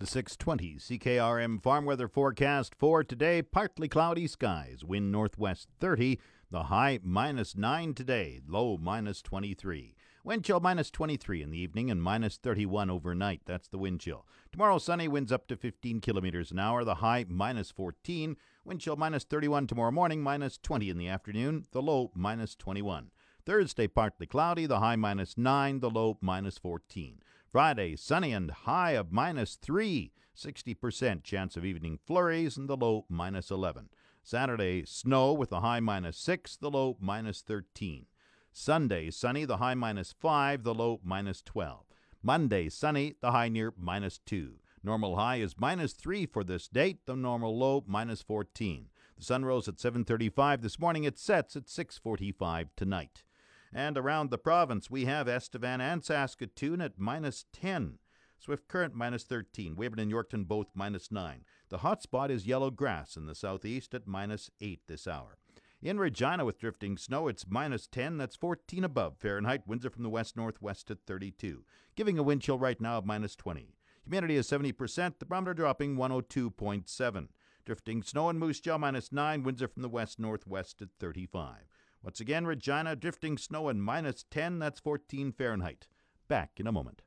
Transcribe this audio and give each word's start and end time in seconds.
The 0.00 0.06
620 0.06 0.76
CKRM 0.76 1.62
farm 1.62 1.84
weather 1.84 2.08
forecast 2.08 2.74
for 2.74 3.04
today 3.04 3.42
partly 3.42 3.86
cloudy 3.86 4.26
skies, 4.26 4.82
wind 4.82 5.12
northwest 5.12 5.68
30, 5.78 6.18
the 6.50 6.62
high 6.64 7.00
minus 7.02 7.54
9 7.54 7.92
today, 7.92 8.40
low 8.48 8.78
minus 8.78 9.20
23. 9.20 9.94
Wind 10.24 10.42
chill 10.42 10.58
minus 10.58 10.90
23 10.90 11.42
in 11.42 11.50
the 11.50 11.58
evening 11.58 11.90
and 11.90 12.02
minus 12.02 12.38
31 12.38 12.88
overnight. 12.88 13.42
That's 13.44 13.68
the 13.68 13.76
wind 13.76 14.00
chill. 14.00 14.26
Tomorrow 14.52 14.78
sunny, 14.78 15.06
winds 15.06 15.32
up 15.32 15.46
to 15.48 15.56
15 15.58 16.00
kilometers 16.00 16.50
an 16.50 16.58
hour, 16.58 16.82
the 16.82 16.94
high 16.94 17.26
minus 17.28 17.70
14. 17.70 18.38
Wind 18.64 18.80
chill 18.80 18.96
minus 18.96 19.24
31 19.24 19.66
tomorrow 19.66 19.92
morning, 19.92 20.22
minus 20.22 20.56
20 20.56 20.88
in 20.88 20.96
the 20.96 21.08
afternoon, 21.08 21.66
the 21.72 21.82
low 21.82 22.10
minus 22.14 22.54
21. 22.54 23.10
Thursday 23.44 23.86
partly 23.86 24.26
cloudy, 24.26 24.64
the 24.64 24.80
high 24.80 24.96
minus 24.96 25.36
9, 25.36 25.80
the 25.80 25.90
low 25.90 26.16
minus 26.22 26.56
14. 26.56 27.20
Friday, 27.50 27.96
sunny 27.96 28.32
and 28.32 28.48
high 28.48 28.92
of 28.92 29.10
minus 29.10 29.56
3, 29.56 30.12
60% 30.36 31.24
chance 31.24 31.56
of 31.56 31.64
evening 31.64 31.98
flurries, 32.06 32.56
and 32.56 32.68
the 32.68 32.76
low 32.76 33.06
minus 33.08 33.50
11. 33.50 33.88
Saturday, 34.22 34.84
snow 34.86 35.32
with 35.32 35.50
the 35.50 35.58
high 35.58 35.80
minus 35.80 36.16
6, 36.18 36.56
the 36.58 36.70
low 36.70 36.96
minus 37.00 37.40
13. 37.40 38.06
Sunday, 38.52 39.10
sunny, 39.10 39.44
the 39.44 39.56
high 39.56 39.74
minus 39.74 40.12
5, 40.12 40.62
the 40.62 40.72
low 40.72 41.00
minus 41.02 41.42
12. 41.42 41.86
Monday, 42.22 42.68
sunny, 42.68 43.16
the 43.20 43.32
high 43.32 43.48
near 43.48 43.74
minus 43.76 44.18
2. 44.18 44.60
Normal 44.84 45.16
high 45.16 45.36
is 45.36 45.58
minus 45.58 45.92
3 45.92 46.26
for 46.26 46.44
this 46.44 46.68
date, 46.68 47.04
the 47.06 47.16
normal 47.16 47.58
low 47.58 47.82
minus 47.84 48.22
14. 48.22 48.90
The 49.18 49.24
sun 49.24 49.44
rose 49.44 49.66
at 49.66 49.80
7:35 49.80 50.62
this 50.62 50.78
morning. 50.78 51.02
It 51.02 51.18
sets 51.18 51.56
at 51.56 51.68
6:45 51.68 52.68
tonight. 52.76 53.24
And 53.72 53.96
around 53.96 54.30
the 54.30 54.38
province, 54.38 54.90
we 54.90 55.04
have 55.04 55.28
Estevan 55.28 55.80
and 55.80 56.04
Saskatoon 56.04 56.80
at 56.80 56.98
minus 56.98 57.44
10. 57.52 57.98
Swift 58.38 58.68
Current 58.68 58.94
minus 58.94 59.24
13. 59.24 59.76
Weyburn 59.76 60.00
and 60.00 60.12
Yorkton 60.12 60.48
both 60.48 60.68
minus 60.74 61.12
9. 61.12 61.44
The 61.68 61.78
hot 61.78 62.02
spot 62.02 62.30
is 62.30 62.46
yellow 62.46 62.70
grass 62.70 63.16
in 63.16 63.26
the 63.26 63.34
southeast 63.34 63.94
at 63.94 64.06
minus 64.06 64.50
8 64.60 64.80
this 64.88 65.06
hour. 65.06 65.36
In 65.82 65.98
Regina 65.98 66.44
with 66.44 66.58
drifting 66.58 66.98
snow, 66.98 67.28
it's 67.28 67.46
minus 67.48 67.86
10. 67.86 68.18
That's 68.18 68.36
14 68.36 68.84
above 68.84 69.16
Fahrenheit. 69.18 69.66
Winds 69.66 69.86
are 69.86 69.90
from 69.90 70.02
the 70.02 70.10
west 70.10 70.36
northwest 70.36 70.90
at 70.90 70.98
32, 71.06 71.64
giving 71.96 72.18
a 72.18 72.22
wind 72.22 72.42
chill 72.42 72.58
right 72.58 72.80
now 72.80 72.98
of 72.98 73.06
minus 73.06 73.36
20. 73.36 73.74
Humidity 74.04 74.36
is 74.36 74.50
70%. 74.50 75.18
The 75.18 75.24
barometer 75.24 75.54
dropping 75.54 75.96
102.7. 75.96 77.28
Drifting 77.64 78.02
snow 78.02 78.28
in 78.28 78.38
Moose 78.38 78.60
Jaw 78.60 78.78
minus 78.78 79.12
9. 79.12 79.42
Winds 79.42 79.62
are 79.62 79.68
from 79.68 79.82
the 79.82 79.88
west 79.88 80.18
northwest 80.18 80.82
at 80.82 80.88
35. 80.98 81.69
Once 82.02 82.20
again, 82.20 82.46
Regina 82.46 82.96
drifting 82.96 83.36
snow 83.36 83.68
and 83.68 83.82
minus 83.82 84.24
10, 84.30 84.58
that's 84.58 84.80
14 84.80 85.32
Fahrenheit. 85.32 85.86
Back 86.28 86.52
in 86.56 86.66
a 86.66 86.72
moment. 86.72 87.02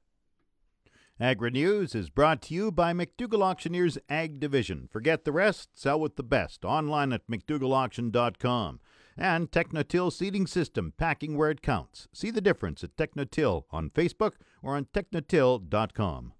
Agri 1.19 1.51
News 1.51 1.93
is 1.93 2.09
brought 2.09 2.41
to 2.43 2.53
you 2.53 2.71
by 2.71 2.91
McDougall 2.91 3.43
Auctioneers 3.43 3.97
Ag 4.09 4.39
Division. 4.39 4.89
Forget 4.91 5.25
the 5.25 5.31
rest, 5.31 5.69
sell 5.73 5.99
with 5.99 6.15
the 6.15 6.23
best. 6.23 6.65
Online 6.65 7.13
at 7.13 7.27
McDougallAuction.com. 7.27 8.79
And 9.15 9.51
Technotil 9.51 10.11
Seeding 10.11 10.47
System, 10.47 10.91
packing 10.97 11.37
where 11.37 11.51
it 11.51 11.61
counts. 11.61 12.07
See 12.13 12.31
the 12.31 12.41
difference 12.41 12.83
at 12.83 12.97
Technotil 12.97 13.65
on 13.71 13.91
Facebook 13.91 14.33
or 14.63 14.75
on 14.75 14.85
Technotil.com. 14.85 16.33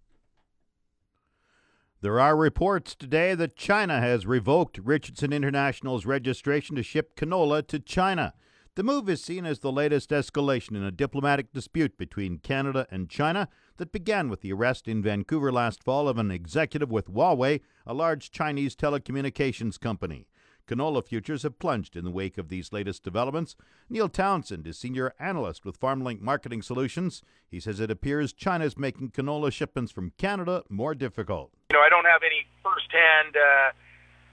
There 2.03 2.19
are 2.19 2.35
reports 2.35 2.95
today 2.95 3.33
that 3.33 3.55
China 3.55 4.01
has 4.01 4.25
revoked 4.25 4.77
Richardson 4.77 5.31
International's 5.31 6.05
registration 6.05 6.75
to 6.75 6.83
ship 6.83 7.15
canola 7.15 7.65
to 7.67 7.79
China. 7.79 8.33
The 8.75 8.83
move 8.83 9.07
is 9.07 9.23
seen 9.23 9.45
as 9.45 9.59
the 9.59 9.71
latest 9.71 10.09
escalation 10.09 10.71
in 10.75 10.83
a 10.83 10.91
diplomatic 10.91 11.53
dispute 11.53 11.97
between 11.97 12.39
Canada 12.39 12.87
and 12.91 13.09
China 13.09 13.47
that 13.77 13.93
began 13.93 14.27
with 14.27 14.41
the 14.41 14.51
arrest 14.51 14.89
in 14.89 15.01
Vancouver 15.01 15.49
last 15.49 15.81
fall 15.81 16.09
of 16.09 16.17
an 16.17 16.29
executive 16.29 16.91
with 16.91 17.07
Huawei, 17.07 17.61
a 17.85 17.93
large 17.93 18.31
Chinese 18.31 18.75
telecommunications 18.75 19.79
company. 19.79 20.27
Canola 20.67 21.03
futures 21.03 21.43
have 21.43 21.59
plunged 21.59 21.95
in 21.95 22.05
the 22.05 22.11
wake 22.11 22.37
of 22.37 22.47
these 22.47 22.71
latest 22.71 23.03
developments. 23.03 23.55
Neil 23.89 24.07
Townsend 24.07 24.65
is 24.65 24.77
senior 24.77 25.13
analyst 25.19 25.65
with 25.65 25.79
FarmLink 25.79 26.21
Marketing 26.21 26.61
Solutions. 26.61 27.21
He 27.51 27.59
says 27.59 27.79
it 27.79 27.91
appears 27.91 28.31
China 28.31 28.63
is 28.63 28.77
making 28.77 29.11
canola 29.11 29.51
shipments 29.51 29.91
from 29.91 30.13
Canada 30.17 30.63
more 30.69 30.95
difficult. 30.95 31.51
You 31.71 31.77
know, 31.77 31.83
I 31.83 31.89
don't 31.89 32.07
have 32.07 32.23
any 32.23 32.47
firsthand, 32.63 33.35
uh, 33.35 33.75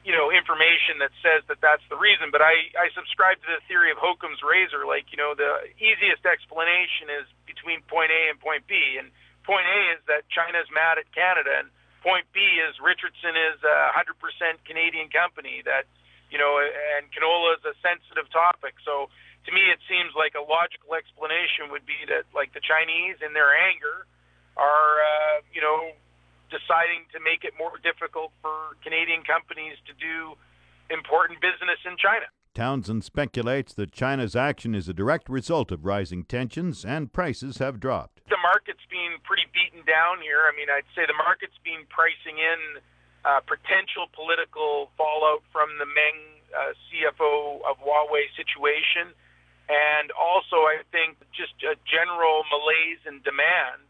you 0.07 0.15
know, 0.15 0.31
information 0.31 1.03
that 1.03 1.11
says 1.19 1.43
that 1.51 1.59
that's 1.61 1.83
the 1.91 1.99
reason, 1.99 2.31
but 2.31 2.41
I, 2.41 2.71
I 2.79 2.95
subscribe 2.95 3.43
to 3.43 3.51
the 3.51 3.61
theory 3.67 3.91
of 3.91 3.99
Occam's 3.99 4.39
razor. 4.47 4.87
Like, 4.87 5.11
you 5.11 5.19
know, 5.19 5.35
the 5.35 5.67
easiest 5.83 6.23
explanation 6.23 7.11
is 7.11 7.27
between 7.43 7.83
point 7.91 8.15
A 8.15 8.31
and 8.31 8.39
point 8.39 8.71
B. 8.71 8.79
And 9.03 9.11
point 9.43 9.67
A 9.67 9.99
is 9.99 10.01
that 10.07 10.31
China's 10.31 10.71
mad 10.71 11.03
at 11.03 11.11
Canada, 11.11 11.59
and 11.59 11.75
point 12.07 12.31
B 12.31 12.39
is 12.63 12.79
Richardson 12.79 13.35
is 13.35 13.59
a 13.67 13.91
100% 13.99 14.15
Canadian 14.63 15.11
company 15.11 15.67
that– 15.67 15.91
you 16.31 16.39
know, 16.39 16.59
and 16.63 17.11
canola 17.11 17.59
is 17.59 17.65
a 17.67 17.75
sensitive 17.83 18.31
topic. 18.31 18.79
So 18.87 19.11
to 19.47 19.51
me, 19.51 19.69
it 19.71 19.83
seems 19.91 20.15
like 20.15 20.39
a 20.39 20.45
logical 20.45 20.95
explanation 20.95 21.71
would 21.75 21.85
be 21.85 21.99
that, 22.07 22.31
like 22.35 22.55
the 22.55 22.63
Chinese, 22.63 23.19
in 23.21 23.35
their 23.35 23.51
anger, 23.51 24.07
are 24.57 24.93
uh, 25.03 25.37
you 25.53 25.61
know 25.61 25.95
deciding 26.51 27.07
to 27.15 27.19
make 27.23 27.47
it 27.47 27.55
more 27.57 27.79
difficult 27.83 28.35
for 28.43 28.75
Canadian 28.83 29.23
companies 29.23 29.79
to 29.87 29.95
do 29.95 30.35
important 30.91 31.39
business 31.41 31.79
in 31.87 31.95
China. 31.97 32.27
Townsend 32.51 33.07
speculates 33.07 33.73
that 33.75 33.95
China's 33.95 34.35
action 34.35 34.75
is 34.75 34.89
a 34.91 34.93
direct 34.93 35.31
result 35.31 35.71
of 35.71 35.87
rising 35.87 36.27
tensions 36.27 36.85
and 36.85 37.13
prices 37.15 37.59
have 37.63 37.79
dropped. 37.79 38.27
The 38.27 38.43
market's 38.43 38.83
been 38.91 39.23
pretty 39.23 39.47
beaten 39.55 39.87
down 39.87 40.19
here. 40.19 40.43
I 40.51 40.53
mean, 40.59 40.67
I'd 40.67 40.91
say 40.99 41.07
the 41.07 41.15
market's 41.15 41.57
been 41.63 41.87
pricing 41.87 42.43
in 42.43 42.83
uh, 43.25 43.41
potential 43.45 44.09
political 44.13 44.91
fallout 44.97 45.45
from 45.53 45.69
the 45.79 45.87
Meng 45.87 46.21
uh, 46.51 46.73
CFO 46.89 47.63
of 47.69 47.79
Huawei 47.79 48.27
situation, 48.35 49.13
and 49.69 50.11
also 50.17 50.67
I 50.67 50.83
think 50.91 51.21
just 51.31 51.55
a 51.63 51.77
general 51.87 52.43
malaise 52.51 53.03
in 53.07 53.23
demand 53.23 53.87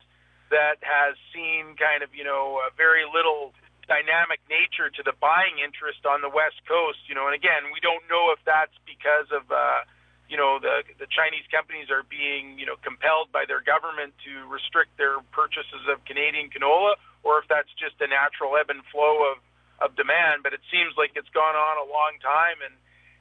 that 0.50 0.82
has 0.82 1.14
seen 1.32 1.78
kind 1.78 2.02
of 2.02 2.10
you 2.14 2.26
know 2.26 2.60
a 2.66 2.70
very 2.74 3.06
little 3.06 3.54
dynamic 3.86 4.38
nature 4.46 4.86
to 4.86 5.02
the 5.02 5.14
buying 5.18 5.58
interest 5.58 6.06
on 6.06 6.22
the 6.22 6.30
West 6.30 6.62
Coast. 6.66 7.02
You 7.08 7.14
know, 7.14 7.26
and 7.26 7.34
again, 7.34 7.70
we 7.72 7.80
don't 7.80 8.04
know 8.10 8.30
if 8.34 8.42
that's 8.44 8.74
because 8.86 9.30
of 9.30 9.46
uh, 9.50 9.86
you 10.30 10.38
know 10.38 10.62
the 10.62 10.86
the 11.02 11.10
Chinese 11.10 11.44
companies 11.50 11.90
are 11.90 12.06
being 12.06 12.56
you 12.56 12.64
know 12.64 12.78
compelled 12.80 13.34
by 13.34 13.44
their 13.50 13.60
government 13.60 14.14
to 14.24 14.46
restrict 14.46 14.96
their 14.96 15.18
purchases 15.34 15.84
of 15.90 15.98
Canadian 16.06 16.48
canola 16.48 16.94
or 17.22 17.40
if 17.40 17.46
that's 17.48 17.70
just 17.76 18.00
a 18.00 18.08
natural 18.08 18.56
ebb 18.56 18.70
and 18.72 18.80
flow 18.88 19.32
of, 19.32 19.38
of 19.80 19.96
demand. 19.96 20.42
But 20.42 20.56
it 20.56 20.64
seems 20.72 20.96
like 20.96 21.12
it's 21.16 21.28
gone 21.32 21.56
on 21.56 21.76
a 21.76 21.86
long 21.88 22.16
time, 22.20 22.64
and 22.64 22.74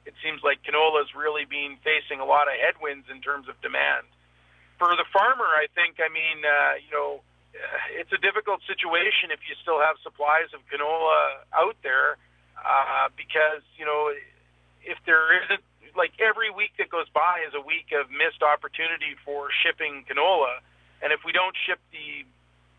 it 0.08 0.14
seems 0.24 0.40
like 0.42 0.64
canola 0.64 1.04
is 1.04 1.12
really 1.12 1.44
being 1.44 1.76
facing 1.84 2.20
a 2.20 2.26
lot 2.26 2.48
of 2.48 2.56
headwinds 2.56 3.08
in 3.12 3.20
terms 3.20 3.48
of 3.48 3.60
demand. 3.60 4.08
For 4.80 4.96
the 4.96 5.04
farmer, 5.12 5.44
I 5.44 5.68
think, 5.76 6.00
I 6.00 6.08
mean, 6.08 6.40
uh, 6.40 6.80
you 6.80 6.92
know, 6.92 7.20
it's 7.92 8.12
a 8.12 8.20
difficult 8.22 8.64
situation 8.64 9.28
if 9.34 9.44
you 9.44 9.58
still 9.60 9.80
have 9.82 10.00
supplies 10.00 10.48
of 10.56 10.64
canola 10.72 11.44
out 11.52 11.76
there, 11.84 12.16
uh, 12.56 13.12
because 13.16 13.60
you 13.76 13.84
know, 13.84 14.08
if 14.80 14.96
there 15.04 15.36
isn't 15.44 15.60
like 15.96 16.12
every 16.20 16.50
week 16.50 16.76
that 16.78 16.90
goes 16.90 17.08
by 17.10 17.42
is 17.46 17.54
a 17.54 17.62
week 17.62 17.94
of 17.94 18.10
missed 18.10 18.42
opportunity 18.42 19.16
for 19.24 19.48
shipping 19.62 20.04
canola, 20.06 20.60
and 21.02 21.12
if 21.12 21.20
we 21.24 21.32
don't 21.32 21.54
ship 21.66 21.80
the 21.92 22.26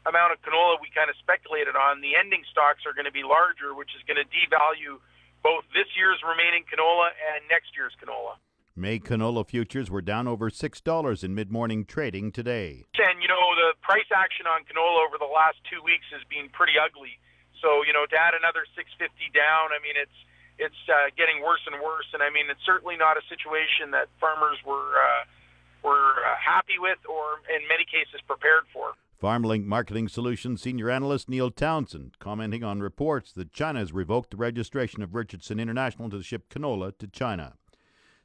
amount 0.05 0.33
of 0.33 0.41
canola 0.41 0.81
we 0.81 0.89
kind 0.93 1.09
of 1.09 1.17
speculated 1.21 1.77
on, 1.77 2.01
the 2.01 2.17
ending 2.17 2.41
stocks 2.49 2.85
are 2.85 2.93
going 2.93 3.09
to 3.09 3.13
be 3.13 3.21
larger, 3.21 3.73
which 3.73 3.93
is 3.93 4.01
going 4.09 4.17
to 4.17 4.27
devalue 4.29 4.97
both 5.43 5.65
this 5.73 5.89
year's 5.97 6.21
remaining 6.25 6.65
canola 6.69 7.13
and 7.33 7.45
next 7.49 7.73
year's 7.77 7.93
canola. 7.97 8.37
May 8.71 9.03
canola 9.03 9.43
futures 9.45 9.91
were 9.91 10.01
down 10.01 10.31
over 10.31 10.49
$6 10.49 10.57
in 10.57 11.35
mid 11.35 11.51
morning 11.51 11.83
trading 11.83 12.31
today. 12.31 12.87
And, 12.95 13.21
you 13.21 13.27
know, 13.27 13.43
the 13.59 13.75
price 13.83 14.07
action 14.15 14.47
on 14.47 14.63
canola 14.63 15.05
over 15.05 15.19
the 15.19 15.27
last 15.27 15.59
two 15.67 15.83
weeks 15.83 16.07
has 16.15 16.23
been 16.31 16.47
pretty 16.49 16.79
ugly. 16.79 17.19
So, 17.59 17.83
you 17.83 17.93
know, 17.93 18.07
to 18.07 18.15
add 18.15 18.33
another 18.33 18.65
650 18.73 19.05
down, 19.35 19.75
I 19.75 19.79
mean, 19.83 19.99
it's 19.99 20.15
it's 20.57 20.81
uh, 20.89 21.09
getting 21.17 21.43
worse 21.43 21.61
and 21.67 21.81
worse. 21.81 22.07
And 22.13 22.21
I 22.23 22.29
mean, 22.29 22.49
it's 22.49 22.63
certainly 22.65 22.97
not 22.97 23.17
a 23.17 23.23
situation 23.29 23.91
that 23.91 24.07
farmers 24.19 24.57
were 24.65 24.91
uh, 24.95 25.23
were 25.83 26.21
uh, 26.23 26.35
happy 26.37 26.77
with, 26.79 26.99
or 27.09 27.41
in 27.49 27.67
many 27.67 27.85
cases 27.85 28.21
prepared 28.27 28.63
for. 28.73 28.93
FarmLink 29.21 29.65
Marketing 29.65 30.07
Solutions 30.07 30.61
senior 30.61 30.89
analyst 30.89 31.29
Neil 31.29 31.51
Townsend 31.51 32.17
commenting 32.19 32.63
on 32.63 32.81
reports 32.81 33.31
that 33.33 33.53
China 33.53 33.79
has 33.79 33.93
revoked 33.93 34.31
the 34.31 34.37
registration 34.37 35.03
of 35.03 35.13
Richardson 35.13 35.59
International 35.59 36.09
to 36.09 36.23
ship 36.23 36.49
canola 36.49 36.97
to 36.97 37.07
China. 37.07 37.53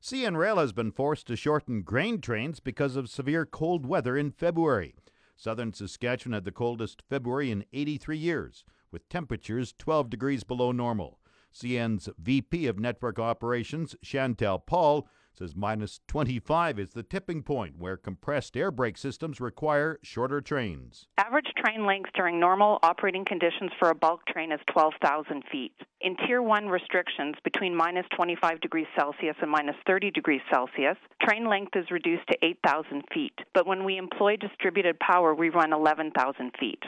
CN 0.00 0.36
Rail 0.36 0.56
has 0.56 0.72
been 0.72 0.92
forced 0.92 1.26
to 1.26 1.36
shorten 1.36 1.82
grain 1.82 2.20
trains 2.20 2.60
because 2.60 2.96
of 2.96 3.10
severe 3.10 3.44
cold 3.44 3.84
weather 3.84 4.16
in 4.16 4.30
February. 4.30 4.94
Southern 5.36 5.72
Saskatchewan 5.72 6.32
had 6.32 6.44
the 6.44 6.52
coldest 6.52 7.02
February 7.10 7.50
in 7.50 7.64
83 7.72 8.16
years, 8.16 8.64
with 8.90 9.08
temperatures 9.08 9.74
12 9.78 10.08
degrees 10.08 10.44
below 10.44 10.72
normal. 10.72 11.18
CN's 11.56 12.08
VP 12.18 12.66
of 12.66 12.78
Network 12.78 13.18
Operations, 13.18 13.96
Chantel 14.04 14.60
Paul, 14.66 15.08
says 15.32 15.54
minus 15.54 16.00
25 16.08 16.78
is 16.78 16.90
the 16.90 17.02
tipping 17.02 17.42
point 17.42 17.78
where 17.78 17.96
compressed 17.96 18.56
air 18.56 18.70
brake 18.70 18.96
systems 18.96 19.40
require 19.40 19.98
shorter 20.02 20.40
trains. 20.40 21.06
Average 21.18 21.52
train 21.56 21.86
length 21.86 22.10
during 22.14 22.40
normal 22.40 22.78
operating 22.82 23.24
conditions 23.24 23.70
for 23.78 23.90
a 23.90 23.94
bulk 23.94 24.20
train 24.26 24.52
is 24.52 24.60
12,000 24.72 25.44
feet. 25.50 25.72
In 26.00 26.16
Tier 26.16 26.42
1 26.42 26.68
restrictions 26.68 27.36
between 27.44 27.74
minus 27.74 28.06
25 28.14 28.60
degrees 28.60 28.86
Celsius 28.98 29.36
and 29.40 29.50
minus 29.50 29.76
30 29.86 30.10
degrees 30.10 30.42
Celsius, 30.50 30.96
train 31.22 31.48
length 31.48 31.74
is 31.74 31.90
reduced 31.90 32.26
to 32.28 32.38
8,000 32.42 33.02
feet. 33.12 33.38
But 33.54 33.66
when 33.66 33.84
we 33.84 33.96
employ 33.96 34.36
distributed 34.36 34.98
power, 35.00 35.34
we 35.34 35.48
run 35.50 35.72
11,000 35.72 36.52
feet. 36.58 36.82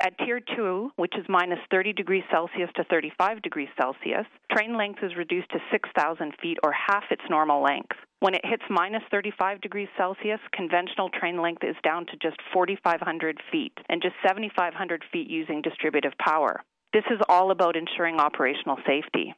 At 0.00 0.16
Tier 0.18 0.40
2, 0.40 0.92
which 0.94 1.14
is 1.18 1.26
minus 1.28 1.58
30 1.72 1.92
degrees 1.92 2.22
Celsius 2.30 2.70
to 2.76 2.84
35 2.84 3.42
degrees 3.42 3.68
Celsius, 3.76 4.26
train 4.52 4.76
length 4.76 5.02
is 5.02 5.16
reduced 5.16 5.50
to 5.50 5.58
6,000 5.72 6.34
feet 6.40 6.58
or 6.62 6.72
half 6.72 7.04
its 7.10 7.22
normal 7.28 7.62
length. 7.62 7.96
When 8.20 8.34
it 8.34 8.44
hits 8.44 8.62
minus 8.70 9.02
35 9.10 9.60
degrees 9.60 9.88
Celsius, 9.96 10.40
conventional 10.52 11.08
train 11.08 11.42
length 11.42 11.64
is 11.64 11.74
down 11.82 12.06
to 12.06 12.16
just 12.22 12.36
4,500 12.52 13.40
feet 13.50 13.76
and 13.88 14.00
just 14.00 14.14
7,500 14.24 15.04
feet 15.12 15.28
using 15.28 15.62
distributive 15.62 16.16
power. 16.18 16.62
This 16.92 17.04
is 17.10 17.20
all 17.28 17.50
about 17.50 17.76
ensuring 17.76 18.20
operational 18.20 18.78
safety. 18.86 19.34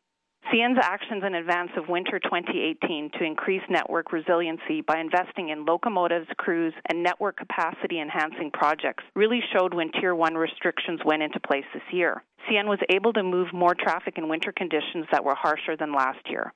CN's 0.49 0.79
actions 0.83 1.23
in 1.25 1.35
advance 1.35 1.71
of 1.77 1.89
winter 1.89 2.19
2018 2.19 3.11
to 3.19 3.25
increase 3.25 3.63
network 3.69 4.11
resiliency 4.11 4.81
by 4.81 4.99
investing 4.99 5.51
in 5.51 5.65
locomotives, 5.65 6.27
crews, 6.39 6.75
and 6.89 7.03
network 7.03 7.37
capacity 7.37 8.01
enhancing 8.01 8.51
projects 8.51 9.05
really 9.15 9.41
showed 9.53 9.75
when 9.75 9.93
Tier 9.93 10.15
1 10.15 10.35
restrictions 10.35 11.01
went 11.05 11.23
into 11.23 11.39
place 11.41 11.65
this 11.73 11.83
year. 11.93 12.25
CN 12.49 12.67
was 12.67 12.81
able 12.89 13.13
to 13.13 13.23
move 13.23 13.53
more 13.53 13.77
traffic 13.79 14.15
in 14.17 14.29
winter 14.29 14.51
conditions 14.51 15.07
that 15.13 15.25
were 15.25 15.37
harsher 15.37 15.77
than 15.79 15.93
last 15.93 16.19
year. 16.29 16.53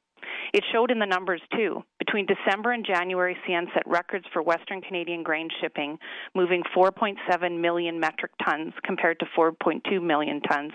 It 0.53 0.65
showed 0.73 0.91
in 0.91 0.99
the 0.99 1.07
numbers 1.07 1.43
too. 1.55 1.85
Between 1.99 2.27
December 2.27 2.73
and 2.73 2.85
January, 2.85 3.37
CN 3.47 3.73
set 3.75 3.87
records 3.87 4.25
for 4.33 4.43
Western 4.43 4.81
Canadian 4.81 5.23
grain 5.23 5.49
shipping, 5.61 5.99
moving 6.35 6.63
4.7 6.77 7.61
million 7.61 8.01
metric 8.01 8.33
tons 8.45 8.73
compared 8.85 9.21
to 9.21 9.27
4.2 9.39 10.03
million 10.03 10.41
tons 10.41 10.73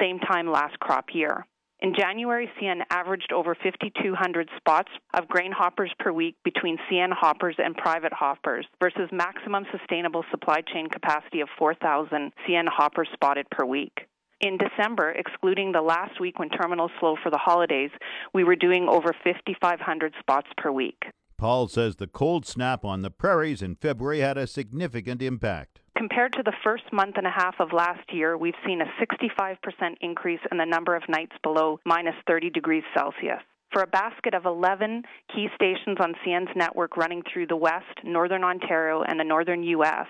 same 0.00 0.18
time 0.18 0.50
last 0.50 0.78
crop 0.80 1.06
year. 1.12 1.46
In 1.80 1.94
January, 1.94 2.50
CN 2.58 2.80
averaged 2.90 3.32
over 3.32 3.54
5,200 3.54 4.48
spots 4.56 4.90
of 5.12 5.28
grain 5.28 5.52
hoppers 5.52 5.92
per 5.98 6.10
week 6.10 6.36
between 6.42 6.78
CN 6.90 7.12
hoppers 7.12 7.56
and 7.58 7.76
private 7.76 8.14
hoppers 8.14 8.66
versus 8.80 9.10
maximum 9.12 9.66
sustainable 9.70 10.24
supply 10.30 10.62
chain 10.72 10.88
capacity 10.88 11.40
of 11.40 11.48
4,000 11.58 12.32
CN 12.48 12.66
hoppers 12.66 13.08
spotted 13.12 13.46
per 13.50 13.66
week. 13.66 14.06
In 14.40 14.58
December, 14.58 15.10
excluding 15.10 15.72
the 15.72 15.82
last 15.82 16.18
week 16.20 16.38
when 16.38 16.48
terminals 16.48 16.90
slow 16.98 17.16
for 17.22 17.30
the 17.30 17.38
holidays, 17.38 17.90
we 18.32 18.44
were 18.44 18.56
doing 18.56 18.86
over 18.88 19.14
5,500 19.24 20.14
spots 20.20 20.48
per 20.56 20.70
week. 20.70 21.02
Paul 21.38 21.68
says 21.68 21.96
the 21.96 22.06
cold 22.06 22.46
snap 22.46 22.82
on 22.82 23.02
the 23.02 23.10
prairies 23.10 23.60
in 23.60 23.74
February 23.74 24.20
had 24.20 24.38
a 24.38 24.46
significant 24.46 25.20
impact. 25.20 25.80
Compared 25.96 26.32
to 26.32 26.42
the 26.42 26.54
first 26.64 26.84
month 26.92 27.16
and 27.18 27.26
a 27.26 27.30
half 27.30 27.56
of 27.60 27.74
last 27.74 28.10
year, 28.10 28.38
we've 28.38 28.54
seen 28.66 28.80
a 28.80 28.90
65% 29.00 29.58
increase 30.00 30.40
in 30.50 30.56
the 30.56 30.64
number 30.64 30.96
of 30.96 31.02
nights 31.08 31.36
below 31.42 31.78
minus 31.84 32.14
30 32.26 32.50
degrees 32.50 32.84
Celsius. 32.96 33.42
For 33.70 33.82
a 33.82 33.86
basket 33.86 34.32
of 34.32 34.46
11 34.46 35.02
key 35.34 35.48
stations 35.54 35.98
on 36.00 36.14
CN's 36.24 36.56
network 36.56 36.96
running 36.96 37.22
through 37.30 37.48
the 37.48 37.56
West, 37.56 38.02
Northern 38.02 38.42
Ontario, 38.42 39.02
and 39.02 39.20
the 39.20 39.24
Northern 39.24 39.62
U.S., 39.62 40.06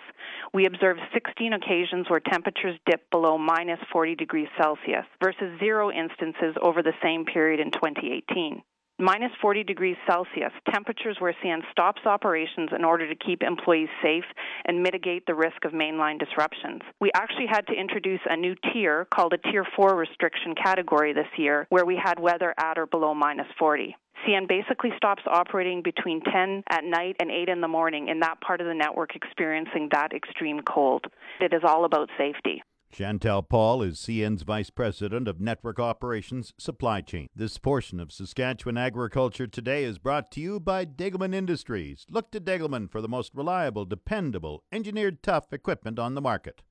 we 0.54 0.66
observed 0.66 1.00
16 1.12 1.52
occasions 1.52 2.08
where 2.08 2.20
temperatures 2.20 2.78
dipped 2.86 3.10
below 3.10 3.36
minus 3.36 3.80
40 3.90 4.14
degrees 4.14 4.48
Celsius 4.60 5.06
versus 5.20 5.58
zero 5.58 5.90
instances 5.90 6.54
over 6.62 6.82
the 6.82 6.94
same 7.02 7.24
period 7.24 7.58
in 7.58 7.72
2018 7.72 8.62
minus 8.98 9.32
40 9.40 9.64
degrees 9.64 9.96
Celsius, 10.06 10.52
temperatures 10.72 11.16
where 11.18 11.34
CN 11.44 11.60
stops 11.70 12.02
operations 12.06 12.70
in 12.76 12.84
order 12.84 13.08
to 13.08 13.14
keep 13.14 13.42
employees 13.42 13.88
safe 14.02 14.24
and 14.64 14.82
mitigate 14.82 15.26
the 15.26 15.34
risk 15.34 15.64
of 15.64 15.72
mainline 15.72 16.18
disruptions. 16.18 16.82
We 17.00 17.10
actually 17.14 17.46
had 17.48 17.66
to 17.68 17.74
introduce 17.74 18.20
a 18.28 18.36
new 18.36 18.54
tier 18.72 19.06
called 19.12 19.32
a 19.32 19.50
Tier 19.50 19.66
4 19.76 19.96
restriction 19.96 20.54
category 20.54 21.12
this 21.12 21.26
year, 21.36 21.66
where 21.68 21.84
we 21.84 22.00
had 22.02 22.18
weather 22.18 22.54
at 22.58 22.78
or 22.78 22.86
below 22.86 23.14
minus 23.14 23.48
40. 23.58 23.96
CN 24.26 24.48
basically 24.48 24.90
stops 24.96 25.22
operating 25.26 25.82
between 25.82 26.22
10 26.22 26.64
at 26.70 26.84
night 26.84 27.16
and 27.20 27.30
8 27.30 27.48
in 27.48 27.60
the 27.60 27.68
morning 27.68 28.08
in 28.08 28.20
that 28.20 28.40
part 28.40 28.60
of 28.60 28.66
the 28.66 28.74
network 28.74 29.14
experiencing 29.14 29.88
that 29.92 30.12
extreme 30.14 30.60
cold. 30.62 31.04
It 31.40 31.52
is 31.52 31.62
all 31.64 31.84
about 31.84 32.08
safety. 32.16 32.62
Chantal 32.90 33.42
Paul 33.42 33.82
is 33.82 33.98
CN's 33.98 34.42
Vice 34.42 34.70
President 34.70 35.28
of 35.28 35.40
Network 35.40 35.78
Operations 35.78 36.54
Supply 36.56 37.02
Chain. 37.02 37.28
This 37.36 37.58
portion 37.58 38.00
of 38.00 38.10
Saskatchewan 38.10 38.78
Agriculture 38.78 39.46
Today 39.46 39.84
is 39.84 39.98
brought 39.98 40.30
to 40.30 40.40
you 40.40 40.58
by 40.58 40.86
Degelman 40.86 41.34
Industries. 41.34 42.06
Look 42.08 42.30
to 42.30 42.40
Degelman 42.40 42.90
for 42.90 43.02
the 43.02 43.08
most 43.08 43.34
reliable, 43.34 43.84
dependable, 43.84 44.62
engineered 44.72 45.22
tough 45.22 45.52
equipment 45.52 45.98
on 45.98 46.14
the 46.14 46.22
market. 46.22 46.62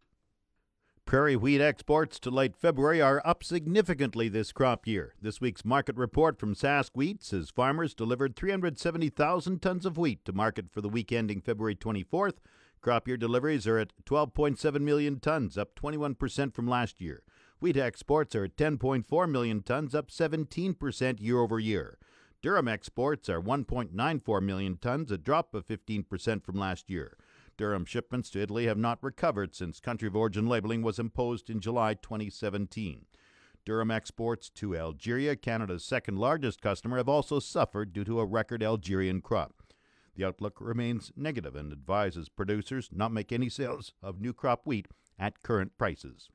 Prairie 1.06 1.36
wheat 1.36 1.62
exports 1.62 2.18
to 2.22 2.32
late 2.32 2.56
February 2.56 3.00
are 3.00 3.22
up 3.24 3.44
significantly 3.44 4.28
this 4.28 4.52
crop 4.52 4.88
year. 4.88 5.14
This 5.22 5.40
week's 5.40 5.64
market 5.64 5.96
report 5.96 6.40
from 6.40 6.56
Sask 6.56 6.90
Wheat 6.96 7.24
says 7.24 7.52
farmers 7.52 7.94
delivered 7.94 8.36
370,000 8.36 9.62
tons 9.62 9.86
of 9.86 10.00
wheat 10.00 10.26
to 10.26 10.34
market 10.34 10.72
for 10.72 10.82
the 10.82 10.90
week 10.90 11.12
ending 11.12 11.42
February 11.42 11.76
24th 11.76 12.38
Crop 12.86 13.08
year 13.08 13.18
deliveries 13.18 13.66
are 13.66 13.80
at 13.80 13.94
12.7 14.06 14.80
million 14.80 15.20
tons, 15.20 15.58
up 15.58 15.74
21% 15.74 16.54
from 16.54 16.68
last 16.68 17.02
year. 17.02 17.24
Wheat 17.60 17.78
exports 17.78 18.36
are 18.36 18.44
at 18.44 18.58
10.4 18.58 19.28
million 19.28 19.64
tons, 19.64 19.96
up 19.96 20.12
17% 20.12 21.20
year 21.20 21.40
over 21.40 21.58
year. 21.58 21.98
Durum 22.44 22.72
exports 22.72 23.28
are 23.28 23.42
1.94 23.42 24.44
million 24.44 24.78
tons, 24.78 25.12
a 25.12 25.18
drop 25.18 25.56
of 25.56 25.66
15% 25.66 26.46
from 26.46 26.60
last 26.60 26.88
year. 26.88 27.18
Durum 27.58 27.88
shipments 27.88 28.30
to 28.30 28.44
Italy 28.44 28.68
have 28.68 28.78
not 28.78 29.02
recovered 29.02 29.56
since 29.56 29.80
country 29.80 30.08
of 30.08 30.16
origin 30.16 30.46
labeling 30.46 30.84
was 30.84 31.00
imposed 31.00 31.50
in 31.50 31.60
July 31.60 31.96
2017. 31.96 33.08
Durum 33.66 33.92
exports 33.92 34.52
to 34.52 34.78
Algeria, 34.78 35.36
Canada's 35.36 35.84
second 35.84 36.20
largest 36.20 36.62
customer, 36.62 36.98
have 36.98 37.10
also 37.10 37.40
suffered 37.40 37.94
due 37.94 38.04
to 38.04 38.20
a 38.20 38.26
record 38.28 38.62
Algerian 38.62 39.22
crop. 39.22 39.55
The 40.16 40.26
outlook 40.26 40.58
remains 40.60 41.12
negative 41.16 41.56
and 41.56 41.72
advises 41.72 42.30
producers 42.30 42.90
not 42.92 43.12
make 43.12 43.32
any 43.32 43.50
sales 43.50 43.94
of 44.02 44.22
new 44.22 44.34
crop 44.34 44.62
wheat 44.66 44.88
at 45.20 45.44
current 45.44 45.78
prices. 45.78 46.30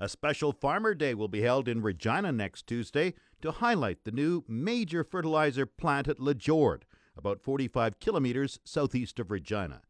A 0.00 0.08
special 0.08 0.52
Farmer 0.52 0.94
Day 0.94 1.14
will 1.14 1.28
be 1.28 1.42
held 1.42 1.68
in 1.68 1.80
Regina 1.80 2.32
next 2.32 2.66
Tuesday 2.66 3.14
to 3.40 3.52
highlight 3.52 4.04
the 4.04 4.10
new 4.10 4.44
major 4.48 5.04
fertilizer 5.04 5.66
plant 5.66 6.08
at 6.08 6.18
Lajord, 6.18 6.82
about 7.16 7.40
45 7.40 8.00
kilometers 8.00 8.58
southeast 8.64 9.18
of 9.20 9.30
Regina. 9.30 9.82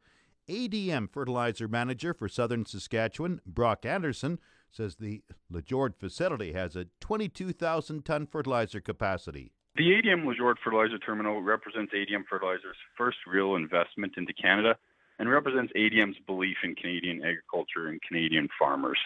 ADM 0.49 1.11
fertilizer 1.11 1.67
manager 1.67 2.13
for 2.13 2.29
southern 2.29 2.67
Saskatchewan, 2.67 3.41
Brock 3.47 3.87
Anderson, 3.87 4.39
says 4.71 4.97
the 4.97 5.23
Lajord 5.51 5.97
facility 5.97 6.53
has 6.53 6.77
a 6.77 6.87
22,000 7.01 8.05
ton 8.05 8.27
fertilizer 8.27 8.81
capacity. 8.81 9.53
The 9.77 9.91
ADM 9.91 10.25
Lajord 10.25 10.59
Fertilizer 10.63 10.99
Terminal 10.99 11.43
represents 11.43 11.93
ADM 11.93 12.27
Fertilizer's 12.31 12.77
first 12.97 13.19
real 13.27 13.57
investment 13.57 14.13
into 14.17 14.33
Canada 14.33 14.77
and 15.19 15.29
represents 15.29 15.73
ADM's 15.77 16.17
belief 16.29 16.59
in 16.63 16.77
Canadian 16.77 17.25
agriculture 17.25 17.89
and 17.89 18.01
Canadian 18.03 18.49
farmers. 18.57 18.99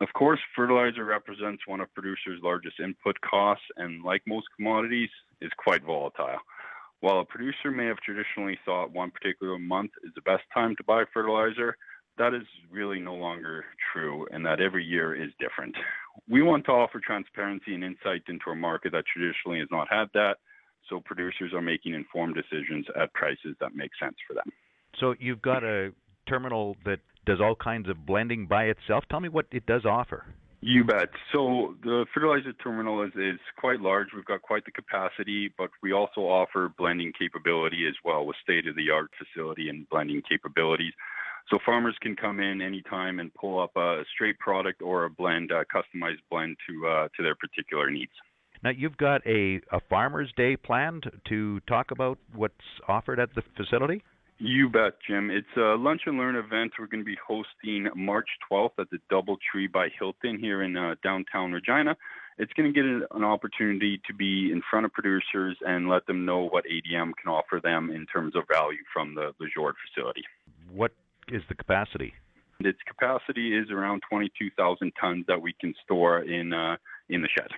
Of 0.00 0.06
course, 0.12 0.38
fertilizer 0.54 1.04
represents 1.04 1.66
one 1.66 1.80
of 1.80 1.92
producers' 1.92 2.38
largest 2.40 2.78
input 2.78 3.20
costs 3.20 3.64
and, 3.78 4.04
like 4.04 4.22
most 4.28 4.46
commodities, 4.56 5.10
is 5.40 5.50
quite 5.56 5.82
volatile. 5.82 6.38
While 7.00 7.18
a 7.18 7.24
producer 7.24 7.72
may 7.72 7.86
have 7.86 7.98
traditionally 7.98 8.60
thought 8.64 8.92
one 8.92 9.10
particular 9.10 9.58
month 9.58 9.90
is 10.04 10.12
the 10.14 10.20
best 10.22 10.44
time 10.54 10.76
to 10.76 10.84
buy 10.84 11.02
fertilizer, 11.12 11.76
that 12.18 12.34
is 12.34 12.46
really 12.70 13.00
no 13.00 13.14
longer 13.14 13.64
true 13.92 14.26
and 14.32 14.44
that 14.46 14.60
every 14.60 14.84
year 14.84 15.14
is 15.14 15.30
different. 15.38 15.74
We 16.28 16.42
want 16.42 16.64
to 16.66 16.72
offer 16.72 17.00
transparency 17.04 17.74
and 17.74 17.84
insight 17.84 18.22
into 18.28 18.50
a 18.50 18.56
market 18.56 18.92
that 18.92 19.04
traditionally 19.12 19.58
has 19.60 19.68
not 19.70 19.88
had 19.90 20.06
that, 20.14 20.36
so 20.88 21.00
producers 21.00 21.52
are 21.52 21.62
making 21.62 21.94
informed 21.94 22.34
decisions 22.34 22.86
at 23.00 23.12
prices 23.12 23.56
that 23.60 23.74
make 23.74 23.90
sense 24.00 24.16
for 24.26 24.34
them. 24.34 24.50
So 25.00 25.14
you've 25.18 25.42
got 25.42 25.62
a 25.62 25.92
terminal 26.28 26.76
that 26.84 27.00
does 27.26 27.40
all 27.40 27.54
kinds 27.54 27.88
of 27.88 28.06
blending 28.06 28.46
by 28.46 28.64
itself. 28.64 29.04
Tell 29.10 29.20
me 29.20 29.28
what 29.28 29.46
it 29.50 29.66
does 29.66 29.84
offer. 29.84 30.24
You 30.60 30.84
bet. 30.84 31.10
So 31.32 31.74
the 31.82 32.06
fertilizer 32.14 32.52
terminal 32.54 33.02
is, 33.02 33.12
is 33.14 33.38
quite 33.58 33.80
large. 33.80 34.08
We've 34.14 34.24
got 34.24 34.42
quite 34.42 34.64
the 34.64 34.70
capacity, 34.70 35.52
but 35.56 35.70
we 35.82 35.92
also 35.92 36.22
offer 36.22 36.72
blending 36.78 37.12
capability 37.18 37.86
as 37.86 37.94
well 38.04 38.24
with 38.24 38.36
state 38.42 38.66
of 38.66 38.74
the 38.74 38.90
art 38.90 39.10
facility 39.18 39.68
and 39.68 39.88
blending 39.88 40.22
capabilities. 40.28 40.92
So 41.50 41.58
farmers 41.64 41.96
can 42.00 42.16
come 42.16 42.40
in 42.40 42.60
anytime 42.60 43.20
and 43.20 43.32
pull 43.34 43.60
up 43.60 43.76
a 43.76 44.02
straight 44.12 44.38
product 44.38 44.82
or 44.82 45.04
a 45.04 45.10
blend, 45.10 45.52
a 45.52 45.64
customized 45.64 46.22
blend 46.30 46.56
to 46.68 46.86
uh, 46.86 47.08
to 47.16 47.22
their 47.22 47.36
particular 47.36 47.90
needs. 47.90 48.12
Now 48.64 48.70
you've 48.70 48.96
got 48.96 49.24
a, 49.26 49.60
a 49.70 49.80
Farmers 49.88 50.32
Day 50.36 50.56
planned 50.56 51.04
to 51.28 51.60
talk 51.60 51.90
about 51.90 52.18
what's 52.34 52.54
offered 52.88 53.20
at 53.20 53.34
the 53.34 53.42
facility. 53.56 54.02
You 54.38 54.68
bet, 54.68 54.94
Jim. 55.06 55.30
It's 55.30 55.46
a 55.56 55.76
lunch 55.78 56.02
and 56.06 56.18
learn 56.18 56.36
event 56.36 56.72
we're 56.78 56.88
going 56.88 57.00
to 57.00 57.06
be 57.06 57.16
hosting 57.26 57.88
March 57.94 58.28
12th 58.50 58.72
at 58.78 58.90
the 58.90 58.98
DoubleTree 59.10 59.72
by 59.72 59.88
Hilton 59.98 60.38
here 60.38 60.62
in 60.62 60.76
uh, 60.76 60.94
downtown 61.02 61.52
Regina. 61.52 61.96
it's 62.36 62.52
going 62.52 62.70
to 62.70 62.74
get 62.74 62.84
an 62.84 63.24
opportunity 63.24 63.98
to 64.06 64.12
be 64.12 64.52
in 64.52 64.60
front 64.68 64.84
of 64.84 64.92
producers 64.92 65.56
and 65.66 65.88
let 65.88 66.06
them 66.06 66.26
know 66.26 66.48
what 66.48 66.64
ADM 66.64 67.12
can 67.22 67.30
offer 67.30 67.60
them 67.62 67.90
in 67.90 68.04
terms 68.06 68.36
of 68.36 68.42
value 68.52 68.82
from 68.92 69.14
the, 69.14 69.32
the 69.40 69.46
Jord 69.54 69.74
facility. 69.88 70.22
What 70.70 70.92
is 71.28 71.42
the 71.48 71.54
capacity? 71.54 72.14
Its 72.60 72.78
capacity 72.86 73.56
is 73.56 73.70
around 73.70 74.02
22,000 74.08 74.92
tons 74.98 75.24
that 75.28 75.40
we 75.40 75.54
can 75.60 75.74
store 75.84 76.20
in 76.22 76.52
uh, 76.52 76.76
in 77.08 77.20
the 77.20 77.28
shed. 77.28 77.48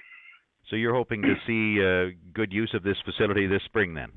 So 0.68 0.76
you're 0.76 0.94
hoping 0.94 1.22
to 1.22 1.34
see 1.46 1.82
uh, 1.82 2.14
good 2.34 2.52
use 2.52 2.72
of 2.74 2.82
this 2.82 2.96
facility 3.04 3.46
this 3.46 3.62
spring, 3.64 3.94
then? 3.94 4.10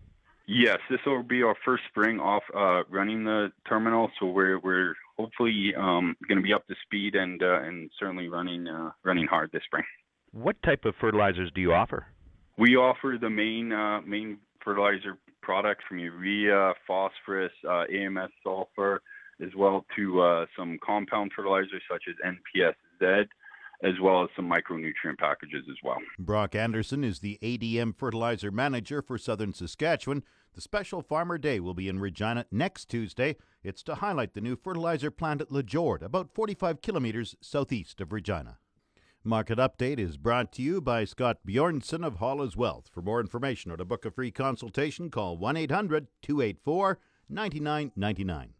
Yes, 0.48 0.80
this 0.90 1.00
will 1.06 1.24
be 1.24 1.44
our 1.44 1.56
first 1.64 1.84
spring 1.90 2.20
off 2.20 2.44
uh, 2.54 2.84
running 2.90 3.24
the 3.24 3.52
terminal, 3.70 4.10
so 4.20 4.26
we're 4.26 4.60
we're 4.60 4.96
hopefully 5.18 5.74
um, 5.78 6.16
going 6.28 6.40
to 6.40 6.44
be 6.44 6.52
up 6.52 6.68
to 6.68 6.76
speed 6.86 7.16
and 7.16 7.42
uh, 7.42 7.62
and 7.62 7.90
certainly 8.00 8.28
running 8.28 8.68
uh, 8.68 8.92
running 9.04 9.28
hard 9.28 9.52
this 9.54 9.62
spring. 9.66 9.84
What 10.34 10.62
type 10.64 10.84
of 10.86 10.96
fertilizers 11.00 11.52
do 11.54 11.62
you 11.62 11.74
offer? 11.74 12.06
We 12.58 12.76
offer 12.76 13.18
the 13.20 13.30
main 13.30 13.72
uh, 13.72 14.02
main 14.02 14.40
fertilizer 14.64 15.18
products 15.42 15.84
from 15.88 16.00
urea, 16.00 16.74
phosphorus, 16.86 17.52
uh, 17.68 17.84
AMS 17.94 18.32
sulfur, 18.44 19.02
as 19.42 19.56
well 19.56 19.86
to 19.96 20.22
uh, 20.22 20.46
some 20.58 20.78
compound 20.86 21.32
fertilizers 21.36 21.82
such 21.90 22.04
as 22.08 22.16
NPSZ, 22.26 23.26
as 23.84 23.94
well 24.02 24.24
as 24.24 24.30
some 24.36 24.50
micronutrient 24.50 25.18
packages 25.18 25.66
as 25.70 25.78
well. 25.84 25.98
Brock 26.20 26.56
Anderson 26.56 27.04
is 27.04 27.20
the 27.20 27.40
ADM 27.42 27.96
fertilizer 27.98 28.52
manager 28.52 29.02
for 29.02 29.18
southern 29.18 29.54
Saskatchewan. 29.54 30.24
The 30.54 30.62
special 30.62 31.02
Farmer 31.02 31.38
Day 31.38 31.60
will 31.60 31.74
be 31.74 31.88
in 31.88 32.00
Regina 32.00 32.46
next 32.52 32.90
Tuesday. 32.90 33.38
It's 33.64 33.84
to 33.84 33.96
highlight 33.96 34.34
the 34.34 34.42
new 34.42 34.56
fertilizer 34.56 35.10
plant 35.10 35.42
at 35.42 35.50
Lajord, 35.50 36.04
about 36.04 36.34
45 36.34 36.82
kilometers 36.82 37.36
southeast 37.42 38.02
of 38.02 38.12
Regina. 38.12 38.58
Market 39.24 39.60
Update 39.60 40.00
is 40.00 40.18
brought 40.18 40.52
to 40.54 40.64
you 40.64 40.82
by 40.82 41.06
Scott 41.06 41.38
Bjornson 41.48 42.04
of 42.04 42.16
Hall's 42.16 42.58
Wealth. 42.58 42.90
For 42.92 43.04
more 43.04 43.20
information 43.20 43.72
or 43.72 43.78
to 43.78 43.86
book 43.86 44.04
a 44.04 44.12
free 44.12 44.32
consultation, 44.32 45.12
call 45.12 45.38
1 45.38 45.58
800 45.58 46.08
284 46.24 47.00
9999. 47.30 48.54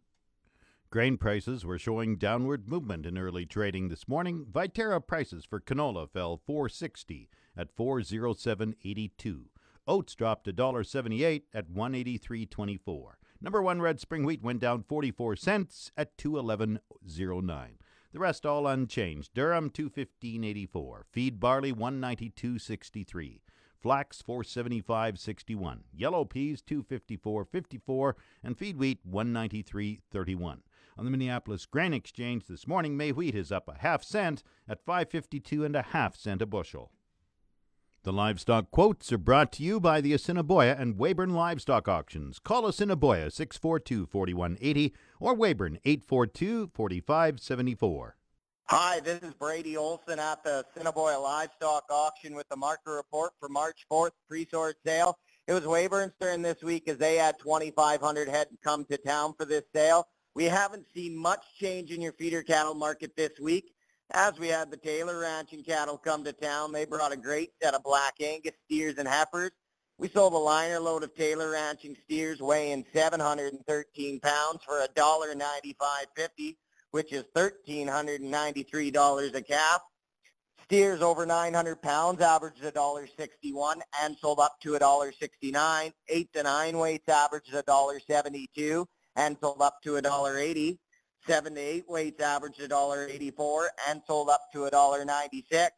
Grain 0.92 1.16
prices 1.16 1.64
were 1.64 1.78
showing 1.78 2.16
downward 2.16 2.68
movement 2.68 3.06
in 3.06 3.16
early 3.16 3.46
trading 3.46 3.88
this 3.88 4.06
morning. 4.06 4.44
Viterra 4.44 5.00
prices 5.00 5.42
for 5.42 5.58
canola 5.58 6.06
fell 6.06 6.36
460 6.46 7.30
at 7.56 7.74
407.82. 7.74 9.44
Oats 9.88 10.14
dropped 10.14 10.46
$1.78 10.54 11.44
at 11.54 11.70
183.24. 11.70 13.04
Number 13.40 13.62
1 13.62 13.80
red 13.80 14.00
spring 14.00 14.26
wheat 14.26 14.42
went 14.42 14.60
down 14.60 14.82
44 14.82 15.34
cents 15.36 15.90
at 15.96 16.18
211.09. 16.18 17.68
The 18.12 18.18
rest 18.18 18.44
all 18.44 18.66
unchanged. 18.66 19.32
Durum 19.32 19.72
215.84. 19.72 21.04
Feed 21.10 21.40
barley 21.40 21.72
192.63. 21.72 23.40
Flax 23.80 24.20
475.61. 24.20 25.78
Yellow 25.94 26.26
peas 26.26 26.60
254.54 26.60 28.12
and 28.44 28.58
feed 28.58 28.76
wheat 28.76 29.00
193.31. 29.10 30.58
On 30.98 31.04
the 31.04 31.10
Minneapolis 31.10 31.64
Grain 31.64 31.94
Exchange 31.94 32.46
this 32.46 32.66
morning, 32.66 32.96
May 32.96 33.12
wheat 33.12 33.34
is 33.34 33.50
up 33.50 33.66
a 33.66 33.78
half 33.78 34.04
cent 34.04 34.42
at 34.68 34.84
552 34.84 35.64
and 35.64 35.74
a 35.74 35.82
half 35.82 36.16
cent 36.16 36.42
a 36.42 36.46
bushel. 36.46 36.90
The 38.04 38.12
livestock 38.12 38.70
quotes 38.70 39.12
are 39.12 39.18
brought 39.18 39.52
to 39.52 39.62
you 39.62 39.80
by 39.80 40.00
the 40.00 40.12
Assiniboia 40.12 40.76
and 40.78 40.98
Weyburn 40.98 41.30
Livestock 41.30 41.88
Auctions. 41.88 42.38
Call 42.38 42.66
Assiniboia 42.66 43.30
642 43.30 44.06
4180 44.06 44.92
or 45.20 45.34
Weyburn 45.34 45.78
842 45.84 46.72
4574. 46.74 48.16
Hi, 48.66 49.00
this 49.00 49.22
is 49.22 49.32
Brady 49.34 49.76
Olson 49.76 50.18
at 50.18 50.42
the 50.44 50.64
Assiniboia 50.74 51.18
Livestock 51.18 51.84
Auction 51.90 52.34
with 52.34 52.48
the 52.48 52.56
market 52.56 52.90
report 52.90 53.32
for 53.38 53.48
March 53.48 53.86
4th 53.90 54.12
pre-sort 54.28 54.76
sale. 54.84 55.18
It 55.46 55.52
was 55.52 55.64
Weyburn's 55.66 56.12
turn 56.20 56.42
this 56.42 56.62
week 56.62 56.88
as 56.88 56.98
they 56.98 57.16
had 57.16 57.38
2,500 57.38 58.28
head 58.28 58.48
come 58.62 58.84
to 58.86 58.96
town 58.96 59.34
for 59.38 59.44
this 59.44 59.64
sale. 59.74 60.06
We 60.34 60.44
haven't 60.44 60.86
seen 60.94 61.14
much 61.16 61.44
change 61.60 61.90
in 61.90 62.00
your 62.00 62.14
feeder 62.14 62.42
cattle 62.42 62.74
market 62.74 63.14
this 63.16 63.38
week. 63.40 63.74
As 64.12 64.38
we 64.38 64.48
had 64.48 64.70
the 64.70 64.78
Taylor 64.78 65.18
Ranching 65.20 65.62
cattle 65.62 65.98
come 65.98 66.24
to 66.24 66.32
town, 66.32 66.72
they 66.72 66.86
brought 66.86 67.12
a 67.12 67.16
great 67.16 67.50
set 67.62 67.74
of 67.74 67.82
black 67.82 68.14
Angus 68.20 68.54
steers 68.64 68.96
and 68.98 69.06
heifers. 69.06 69.50
We 69.98 70.08
sold 70.08 70.32
a 70.32 70.38
liner 70.38 70.80
load 70.80 71.02
of 71.02 71.14
Taylor 71.14 71.50
Ranching 71.50 71.96
steers 72.04 72.40
weighing 72.40 72.86
713 72.94 74.20
pounds 74.20 74.60
for 74.64 74.82
$1.95.50, 74.96 76.56
which 76.92 77.12
is 77.12 77.24
$1,393 77.36 79.34
a 79.34 79.42
calf. 79.42 79.82
Steers 80.64 81.02
over 81.02 81.26
900 81.26 81.82
pounds 81.82 82.22
averaged 82.22 82.62
$1.61 82.62 83.74
and 84.02 84.16
sold 84.18 84.40
up 84.40 84.58
to 84.62 84.72
$1.69. 84.72 85.92
8 86.08 86.32
to 86.32 86.42
9 86.42 86.78
weights 86.78 87.08
averaged 87.10 87.52
$1.72 87.52 88.86
and 89.16 89.36
sold 89.40 89.62
up 89.62 89.80
to 89.82 89.92
$1.80. 89.92 90.78
Seven 91.26 91.54
to 91.54 91.60
eight 91.60 91.84
weights 91.88 92.20
averaged 92.20 92.60
$1.84 92.60 93.66
and 93.88 94.02
sold 94.06 94.28
up 94.28 94.42
to 94.52 94.58
$1.96. 94.60 95.70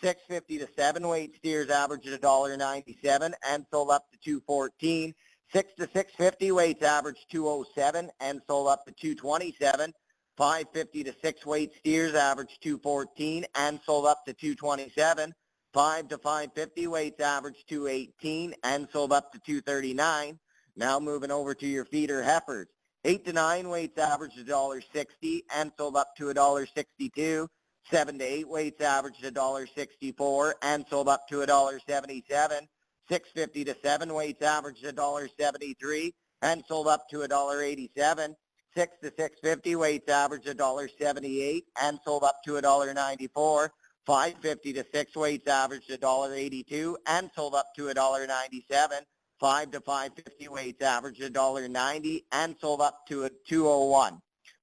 650 0.00 0.58
to 0.58 0.68
seven 0.76 1.06
weight 1.06 1.36
steers 1.36 1.70
averaged 1.70 2.06
$1.97 2.06 3.32
and 3.48 3.66
sold 3.70 3.90
up 3.90 4.10
to 4.10 4.18
214. 4.18 5.14
Six 5.52 5.72
to 5.74 5.82
650 5.82 6.52
weights 6.52 6.82
averaged 6.82 7.26
207 7.30 8.10
and 8.20 8.40
sold 8.48 8.68
up 8.68 8.84
to 8.86 8.92
227. 8.92 9.92
550 10.36 11.04
to 11.04 11.14
six 11.22 11.44
weight 11.44 11.72
steers 11.78 12.14
averaged 12.14 12.62
214 12.62 13.44
and 13.54 13.78
sold 13.84 14.06
up 14.06 14.24
to 14.24 14.32
227. 14.32 15.32
5 15.72 16.08
to 16.08 16.18
550 16.18 16.86
weights 16.86 17.20
averaged 17.20 17.68
218 17.68 18.54
and 18.64 18.88
sold 18.92 19.12
up 19.12 19.32
to 19.32 19.38
239. 19.38 20.38
Now 20.74 20.98
moving 20.98 21.30
over 21.30 21.54
to 21.54 21.66
your 21.66 21.84
feeder 21.84 22.22
heifers. 22.22 22.68
Eight 23.04 23.24
to 23.24 23.32
nine 23.32 23.68
weights 23.68 23.98
averaged 23.98 24.38
a 24.38 24.44
dollar 24.44 24.80
sixty, 24.80 25.42
and 25.52 25.72
sold 25.76 25.96
up 25.96 26.14
to 26.16 26.28
a 26.28 26.34
dollar 26.34 26.66
sixty-two. 26.66 27.48
Seven 27.90 28.16
to 28.18 28.24
eight 28.24 28.48
weights 28.48 28.80
averaged 28.80 29.24
a 29.24 29.30
dollar 29.32 29.66
sixty-four, 29.66 30.54
and 30.62 30.86
sold 30.88 31.08
up 31.08 31.26
to 31.28 31.42
a 31.42 31.46
dollar 31.46 31.80
seventy-seven. 31.84 32.68
Six 33.08 33.28
fifty 33.34 33.64
to 33.64 33.74
seven 33.82 34.14
weights 34.14 34.40
averaged 34.42 34.84
a 34.84 34.92
dollar 34.92 35.28
seventy-three, 35.36 36.14
and 36.42 36.62
sold 36.68 36.86
up 36.86 37.08
to 37.08 37.22
a 37.22 37.28
dollar 37.28 37.60
eighty-seven. 37.60 38.36
Six 38.76 38.96
to 39.02 39.12
six 39.18 39.40
fifty 39.40 39.74
weights 39.74 40.08
averaged 40.08 40.46
a 40.46 40.54
dollar 40.54 40.88
seventy-eight, 41.00 41.64
and 41.82 41.98
sold 42.04 42.22
up 42.22 42.36
to 42.44 42.58
a 42.58 42.62
dollar 42.62 42.94
ninety-four. 42.94 43.72
550 44.06 44.72
to 44.72 44.84
six 44.92 45.14
weights 45.14 45.48
averaged 45.48 45.90
a 45.90 45.96
dollar 45.96 46.34
82 46.34 46.98
and 47.06 47.30
sold 47.36 47.54
up 47.54 47.66
to 47.76 47.88
a 47.88 47.94
dollar 47.94 48.26
97 48.26 48.98
five 49.42 49.70
to 49.72 49.80
five 49.80 50.12
fifty 50.14 50.48
weights 50.48 50.82
averaged 50.82 51.20
a 51.20 51.28
dollar 51.28 51.68
ninety 51.68 52.24
and 52.30 52.54
sold 52.60 52.80
up 52.80 53.04
to 53.08 53.24
a 53.24 53.30
two 53.46 53.68
oh 53.68 53.86
one. 53.86 54.20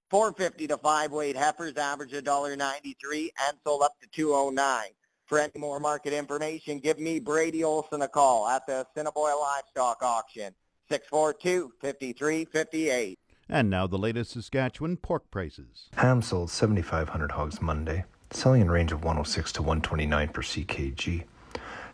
Four 0.10 0.32
fifty 0.32 0.66
to 0.68 0.78
five 0.78 1.12
weight 1.12 1.36
heifers 1.36 1.76
averaged 1.76 2.14
a 2.14 2.22
dollar 2.22 2.56
ninety 2.56 2.96
three 3.00 3.30
and 3.46 3.58
sold 3.66 3.84
up 3.84 4.00
to 4.02 4.08
two 4.08 4.34
oh 4.34 4.50
nine. 4.50 4.92
For 5.26 5.38
any 5.38 5.52
more 5.58 5.82
market 5.82 6.14
information, 6.14 6.80
give 6.80 6.98
me 6.98 7.20
Brady 7.20 7.62
Olson 7.64 8.02
a 8.02 8.08
call 8.08 8.48
at 8.48 8.66
the 8.66 8.88
Assiniboia 8.90 9.36
Livestock 9.36 10.02
Auction, 10.02 10.56
642-5358. 10.90 13.18
And 13.48 13.70
now 13.70 13.86
the 13.86 14.00
latest 14.00 14.32
Saskatchewan 14.32 14.98
pork 14.98 15.30
prices. 15.30 15.90
Ham 15.98 16.24
sold 16.24 16.50
7,500 16.50 17.34
hogs 17.34 17.62
Monday, 17.62 18.06
selling 18.32 18.62
in 18.62 18.72
range 18.72 18.92
of 18.92 19.04
106 19.04 19.52
to 19.52 19.62
129 19.62 20.30
per 20.30 20.42
CKG. 20.42 21.26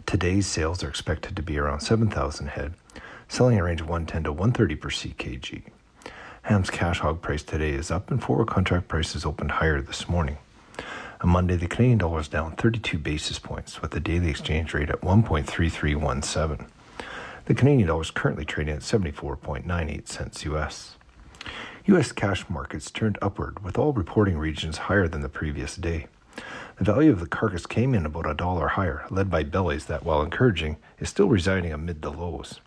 Today's 0.06 0.46
sales 0.46 0.84
are 0.84 0.88
expected 0.88 1.36
to 1.36 1.42
be 1.42 1.58
around 1.58 1.80
7,000 1.80 2.48
head, 2.48 2.74
selling 3.28 3.60
a 3.60 3.64
range 3.64 3.82
of 3.82 3.90
110 3.90 4.24
to 4.24 4.32
130 4.32 4.76
per 4.76 4.90
CKG. 4.90 5.64
Ham's 6.44 6.70
cash 6.70 7.00
hog 7.00 7.24
price 7.24 7.42
today 7.42 7.72
is 7.72 7.90
up 7.90 8.12
and 8.12 8.22
forward 8.22 8.48
contract 8.48 8.88
prices 8.88 9.26
opened 9.26 9.52
higher 9.52 9.82
this 9.82 10.08
morning. 10.08 10.38
On 11.22 11.30
Monday, 11.30 11.56
the 11.56 11.68
Canadian 11.68 11.98
dollar 11.98 12.20
is 12.20 12.28
down 12.28 12.56
32 12.56 13.00
basis 13.00 13.40
points 13.40 13.82
with 13.82 13.92
the 13.92 14.00
daily 14.00 14.30
exchange 14.30 14.76
rate 14.76 14.92
at 14.92 15.02
1.3317. 15.02 16.68
The 17.46 17.56
Canadian 17.56 17.88
dollar 17.88 18.04
is 18.04 18.12
currently 18.12 18.46
trading 18.46 18.76
at 18.76 18.82
74.98 18.82 20.08
cents 20.08 20.46
US. 20.46 20.98
US 21.88 22.12
cash 22.12 22.48
markets 22.48 22.92
turned 22.92 23.18
upward 23.24 23.64
with 23.64 23.80
all 23.80 23.92
reporting 23.92 24.38
regions 24.38 24.78
higher 24.78 25.08
than 25.08 25.22
the 25.22 25.30
previous 25.30 25.76
day. 25.76 26.06
The 26.78 26.84
value 26.84 27.12
of 27.12 27.20
the 27.20 27.28
carcass 27.28 27.66
came 27.66 27.94
in 27.94 28.06
about 28.06 28.30
a 28.30 28.34
dollar 28.34 28.70
higher, 28.70 29.06
led 29.10 29.30
by 29.30 29.44
bellies 29.44 29.86
that, 29.86 30.04
while 30.04 30.22
encouraging, 30.22 30.78
is 31.00 31.10
still 31.10 31.30
residing 31.30 31.72
amid 31.72 32.02
the 32.02 32.12
lows. 32.12 32.60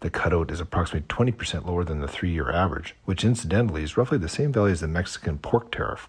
The 0.00 0.10
cutout 0.10 0.50
is 0.52 0.60
approximately 0.60 1.08
20% 1.08 1.66
lower 1.66 1.82
than 1.82 2.00
the 2.00 2.06
three 2.06 2.30
year 2.30 2.52
average, 2.52 2.94
which 3.04 3.24
incidentally 3.24 3.82
is 3.82 3.96
roughly 3.96 4.18
the 4.18 4.28
same 4.28 4.52
value 4.52 4.72
as 4.72 4.80
the 4.80 4.88
Mexican 4.88 5.38
pork 5.38 5.72
tariff. 5.72 6.08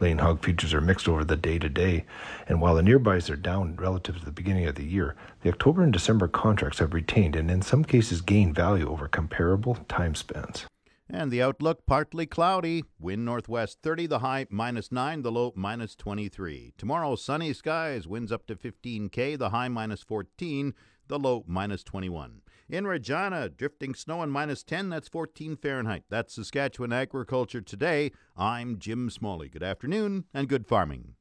Lean 0.00 0.18
hog 0.18 0.44
futures 0.44 0.74
are 0.74 0.80
mixed 0.80 1.08
over 1.08 1.24
the 1.24 1.36
day 1.36 1.58
to 1.58 1.68
day, 1.68 2.04
and 2.46 2.60
while 2.60 2.74
the 2.74 2.82
nearbys 2.82 3.30
are 3.30 3.36
down 3.36 3.74
relative 3.76 4.18
to 4.18 4.24
the 4.24 4.30
beginning 4.30 4.66
of 4.66 4.76
the 4.76 4.84
year, 4.84 5.16
the 5.42 5.48
October 5.48 5.82
and 5.82 5.92
December 5.92 6.28
contracts 6.28 6.78
have 6.78 6.94
retained 6.94 7.34
and 7.34 7.50
in 7.50 7.62
some 7.62 7.84
cases 7.84 8.20
gained 8.20 8.54
value 8.54 8.88
over 8.88 9.08
comparable 9.08 9.76
time 9.88 10.14
spans. 10.14 10.66
And 11.10 11.30
the 11.30 11.42
outlook 11.42 11.86
partly 11.86 12.26
cloudy. 12.26 12.84
Wind 13.00 13.24
northwest 13.24 13.78
30, 13.82 14.06
the 14.08 14.18
high 14.18 14.46
minus 14.50 14.92
9, 14.92 15.22
the 15.22 15.32
low 15.32 15.52
minus 15.56 15.94
23. 15.94 16.74
Tomorrow, 16.76 17.16
sunny 17.16 17.54
skies, 17.54 18.06
winds 18.06 18.30
up 18.30 18.46
to 18.46 18.54
15k, 18.54 19.38
the 19.38 19.48
high 19.48 19.68
minus 19.68 20.02
14, 20.02 20.74
the 21.06 21.18
low 21.18 21.44
minus 21.46 21.82
21. 21.82 22.42
In 22.68 22.86
Regina, 22.86 23.48
drifting 23.48 23.94
snow 23.94 24.20
and 24.20 24.30
minus 24.30 24.62
10, 24.62 24.90
that's 24.90 25.08
14 25.08 25.56
Fahrenheit. 25.56 26.04
That's 26.10 26.34
Saskatchewan 26.34 26.92
Agriculture 26.92 27.62
Today. 27.62 28.12
I'm 28.36 28.78
Jim 28.78 29.08
Smalley. 29.08 29.48
Good 29.48 29.62
afternoon 29.62 30.26
and 30.34 30.46
good 30.46 30.66
farming. 30.66 31.14